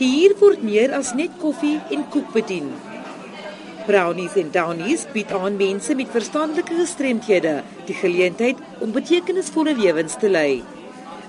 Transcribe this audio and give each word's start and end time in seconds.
Hier 0.00 0.32
word 0.40 0.62
meer 0.64 0.94
as 0.96 1.10
net 1.12 1.34
koffie 1.42 1.74
en 1.92 2.06
koek 2.08 2.30
bedien. 2.32 2.70
Brownies 3.84 4.36
en 4.40 4.48
Downies 4.54 5.02
bied 5.12 5.28
aan 5.36 5.58
mense 5.60 5.92
met 5.98 6.14
verstandelike 6.14 6.78
gestremthede 6.78 7.58
die 7.84 7.96
geleentheid 7.98 8.62
om 8.80 8.94
betekenisvolle 8.94 9.74
lewens 9.76 10.14
te 10.22 10.30
lei. 10.32 10.62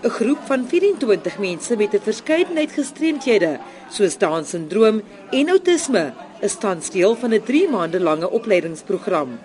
'n 0.03 0.13
Groep 0.17 0.45
van 0.47 0.63
24 0.73 1.35
mense 1.39 1.75
met 1.75 1.93
'n 1.93 2.05
verskeidenheid 2.05 2.71
gestremthede, 2.71 3.59
soos 3.89 4.15
Down-sindroom 4.17 5.01
en 5.31 5.49
outisme, 5.49 6.13
is 6.41 6.55
tans 6.55 6.89
deel 6.89 7.15
van 7.15 7.33
'n 7.33 7.43
3 7.43 7.67
maande 7.69 7.99
lange 7.99 8.29
opleidingsprogram. 8.29 9.39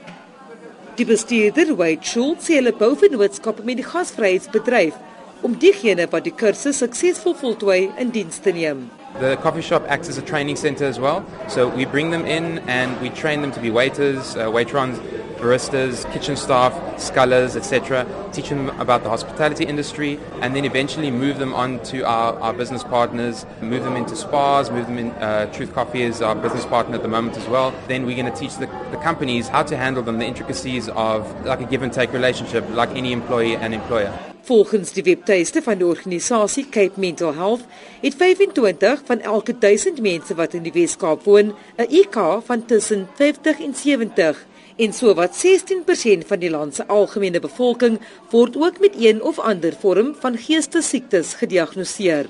Die 0.94 1.06
bestuurder, 1.06 1.74
Wade 1.76 2.06
Schultz, 2.06 2.46
sê 2.46 2.54
hulle 2.54 2.72
bou 2.72 2.94
vennootskappe 2.96 3.62
met 3.64 3.76
die 3.76 3.90
gasvryheidsbedryf 3.92 4.94
om 5.42 5.58
diegene 5.58 6.06
wat 6.10 6.24
die 6.24 6.34
kursus 6.34 6.78
suksesvol 6.78 7.34
voltooi 7.34 7.90
in 7.98 8.10
diens 8.10 8.38
te 8.38 8.52
neem. 8.52 8.86
The 9.18 9.36
coffee 9.38 9.62
shop 9.62 9.84
acts 9.88 10.10
as 10.10 10.18
a 10.18 10.22
training 10.22 10.56
center 10.56 10.84
as 10.84 11.00
well. 11.00 11.24
So 11.48 11.68
we 11.68 11.86
bring 11.86 12.10
them 12.10 12.26
in 12.26 12.58
and 12.68 13.00
we 13.00 13.08
train 13.08 13.40
them 13.40 13.50
to 13.52 13.60
be 13.60 13.70
waiters, 13.70 14.36
uh, 14.36 14.50
waitrons, 14.50 15.00
baristas, 15.38 16.10
kitchen 16.12 16.36
staff, 16.36 16.72
scullers, 17.00 17.56
etc. 17.56 18.06
Teach 18.32 18.48
them 18.48 18.68
about 18.80 19.02
the 19.02 19.08
hospitality 19.08 19.64
industry 19.64 20.18
and 20.40 20.54
then 20.54 20.64
eventually 20.64 21.10
move 21.10 21.38
them 21.38 21.54
on 21.54 21.82
to 21.84 22.02
our, 22.02 22.38
our 22.40 22.52
business 22.52 22.84
partners, 22.84 23.46
move 23.60 23.84
them 23.84 23.96
into 23.96 24.16
spas, 24.16 24.70
move 24.70 24.86
them 24.86 24.98
in. 24.98 25.10
Uh, 25.12 25.46
Truth 25.52 25.74
Coffee 25.74 26.02
is 26.02 26.22
our 26.22 26.34
business 26.34 26.66
partner 26.66 26.96
at 26.96 27.02
the 27.02 27.08
moment 27.08 27.36
as 27.36 27.48
well. 27.48 27.72
Then 27.88 28.06
we're 28.06 28.16
going 28.16 28.32
to 28.32 28.38
teach 28.38 28.56
the, 28.56 28.66
the 28.90 28.98
companies 28.98 29.48
how 29.48 29.62
to 29.62 29.76
handle 29.76 30.02
them, 30.02 30.18
the 30.18 30.26
intricacies 30.26 30.88
of 30.90 31.44
like 31.44 31.60
a 31.60 31.64
give 31.64 31.82
and 31.82 31.92
take 31.92 32.12
relationship, 32.12 32.68
like 32.70 32.90
any 32.90 33.12
employee 33.12 33.56
and 33.56 33.74
employer. 33.74 34.12
Volgens 34.46 34.92
die 34.94 35.02
webtuiste 35.02 35.58
van 35.62 35.80
die 35.80 35.86
organisasie 35.86 36.68
Cape 36.70 37.00
Mental 37.02 37.34
Health 37.34 37.64
het 38.00 38.14
25 38.14 39.00
van 39.08 39.20
elke 39.20 39.58
1000 39.58 39.98
mense 40.00 40.36
wat 40.38 40.54
in 40.54 40.62
die 40.62 40.72
Weskaap 40.72 41.24
woon 41.26 41.50
'n 41.76 41.88
IQ 41.90 42.44
van 42.46 42.64
tussen 42.64 43.08
50 43.14 43.60
en 43.60 43.74
70 43.74 44.46
en 44.76 44.92
sowat 44.92 45.32
16% 45.32 46.26
van 46.28 46.40
die 46.40 46.50
land 46.52 46.74
se 46.76 46.84
algemene 46.92 47.40
bevolking 47.40 47.96
word 48.30 48.56
ook 48.60 48.80
met 48.80 48.96
een 49.00 49.22
of 49.22 49.38
ander 49.38 49.76
vorm 49.80 50.14
van 50.20 50.36
geestesiektes 50.36 51.34
gediagnoseer. 51.40 52.28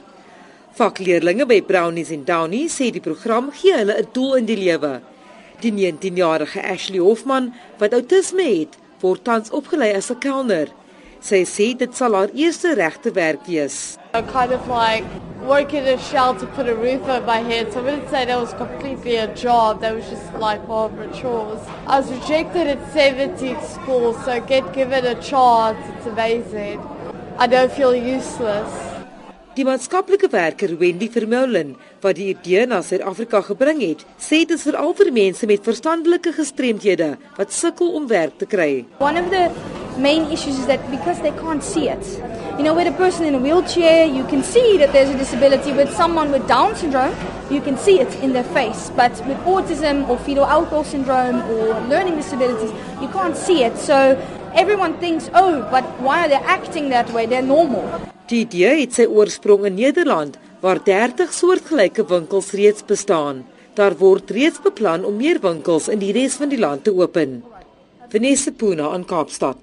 Vakleerlinge 0.77 1.47
by 1.47 1.61
Brownies 1.63 2.13
en 2.15 2.25
Downies 2.29 2.77
sê 2.79 2.91
die 2.93 3.03
program 3.03 3.51
gee 3.51 3.75
hulle 3.75 3.99
'n 3.99 4.09
doel 4.13 4.35
in 4.37 4.47
die 4.47 4.57
lewe. 4.57 5.01
Die 5.61 5.73
19-jarige 5.73 6.63
Ashley 6.63 7.01
Hoffman 7.01 7.55
wat 7.79 7.95
outisme 7.95 8.45
het, 8.45 8.77
word 9.01 9.25
tans 9.25 9.51
opgelei 9.51 9.95
as 9.97 10.11
'n 10.11 10.19
kelner. 10.19 10.69
Sy 11.21 11.45
sê 11.45 11.77
dit 11.77 11.97
sal 11.97 12.15
haar 12.15 12.31
eerste 12.35 12.75
regte 12.75 13.11
werk 13.13 13.47
wees. 13.47 13.97
I 14.15 14.23
kind 14.23 14.53
of 14.53 14.69
like 14.69 15.05
work 15.47 15.73
in 15.73 15.85
a 15.87 15.99
shell 15.99 16.35
to 16.35 16.47
put 16.47 16.69
a 16.69 16.75
roof 16.75 17.03
over 17.03 17.25
my 17.25 17.39
head. 17.39 17.73
So 17.73 17.81
I 17.81 17.83
wouldn't 17.85 18.11
say 18.11 18.25
that 18.25 18.39
was 18.39 18.53
completely 18.55 19.17
a 19.17 19.33
job. 19.35 19.81
That 19.81 19.95
was 19.95 20.09
just 20.09 20.35
like 20.35 20.67
more 20.67 20.87
of 20.87 20.99
a 20.99 21.09
chores. 21.19 21.61
I 21.87 22.01
was 22.01 22.11
rejected 22.11 22.67
at 22.67 22.93
17 22.93 23.63
school, 23.63 24.15
so 24.25 24.41
get 24.41 24.73
given 24.73 25.07
a 25.07 25.15
chance. 25.23 25.79
It's 25.97 26.07
amazing. 26.07 26.81
I 27.39 27.47
don't 27.47 27.73
feel 27.73 27.95
useless. 27.95 28.73
Die 29.57 29.65
maatskaplike 29.65 30.29
werker 30.29 30.75
Wendy 30.77 31.07
Vermeulen 31.09 31.71
wat 32.05 32.19
die 32.19 32.27
idee 32.35 32.67
na 32.69 32.83
Suid-Afrika 32.85 33.41
gebring 33.47 33.81
het, 33.81 34.03
sê 34.21 34.43
dit 34.43 34.53
is 34.53 34.67
veral 34.69 34.93
vir 34.99 35.09
mense 35.17 35.49
met 35.49 35.65
verstandelike 35.65 36.35
gestremthede 36.37 37.15
wat 37.39 37.55
sukkel 37.57 37.95
om 37.97 38.05
werk 38.11 38.37
te 38.37 38.45
kry. 38.45 38.85
One 39.01 39.17
of 39.17 39.31
the 39.33 39.49
main 39.97 40.29
issues 40.29 40.59
is 40.61 40.69
that 40.69 40.85
because 40.93 41.25
they 41.25 41.33
can't 41.41 41.65
see 41.65 41.89
it. 41.89 42.05
You 42.57 42.63
know, 42.63 42.73
with 42.73 42.89
a 42.89 42.97
person 42.97 43.27
in 43.27 43.35
a 43.35 43.39
wheelchair, 43.39 44.07
you 44.07 44.25
can 44.25 44.43
see 44.43 44.79
that 44.79 44.91
there's 44.95 45.11
a 45.11 45.19
disability. 45.19 45.73
With 45.73 45.93
someone 45.93 46.33
with 46.33 46.49
Down 46.49 46.75
syndrome, 46.75 47.15
you 47.51 47.61
can 47.61 47.77
see 47.77 48.01
it 48.01 48.09
in 48.25 48.33
their 48.33 48.45
face. 48.45 48.91
But 48.97 49.13
with 49.29 49.37
autism 49.45 50.09
or 50.09 50.17
fetal 50.17 50.47
alcohol 50.47 50.83
syndrome 50.85 51.43
or 51.51 51.79
learning 51.93 52.17
disabilities, 52.17 52.73
you 53.03 53.09
can't 53.09 53.37
see 53.37 53.63
it. 53.63 53.77
So 53.77 54.17
everyone 54.55 54.97
thinks, 55.01 55.29
oh, 55.35 55.69
but 55.71 55.85
why 56.01 56.25
are 56.25 56.29
they 56.29 56.41
acting 56.49 56.89
that 56.89 57.13
way? 57.13 57.27
They're 57.27 57.43
normal. 57.43 57.85
Die 58.27 58.41
idee 58.47 58.81
het 58.81 58.97
sy 58.97 59.05
oorsprong 59.05 59.69
in 59.69 59.77
Nederland 59.77 60.41
waar 60.65 60.81
30 60.83 61.37
soortgelyke 61.37 62.09
winkels 62.09 62.55
reeds 62.57 62.83
bestaan. 62.89 63.45
Daar 63.77 63.95
word 64.01 64.33
reeds 64.33 64.65
beplan 64.65 65.05
om 65.05 65.21
meer 65.21 65.39
winkels 65.45 65.93
in 65.93 66.01
die 66.01 66.17
res 66.17 66.41
van 66.41 66.49
die 66.49 66.59
land 66.59 66.89
te 66.89 66.97
open. 66.97 67.43
Vanessa 68.09 68.51
Puna 68.51 68.89
aan 68.97 69.05
Kaapstad. 69.05 69.61